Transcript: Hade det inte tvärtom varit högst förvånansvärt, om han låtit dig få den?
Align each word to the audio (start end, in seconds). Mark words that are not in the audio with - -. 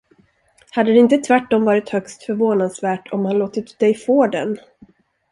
Hade 0.71 0.93
det 0.93 0.99
inte 0.99 1.17
tvärtom 1.17 1.65
varit 1.65 1.89
högst 1.89 2.23
förvånansvärt, 2.23 3.09
om 3.13 3.25
han 3.25 3.37
låtit 3.37 3.79
dig 3.79 3.95
få 3.95 4.27
den? 4.27 4.59